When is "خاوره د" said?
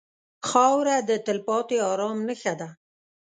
0.49-1.11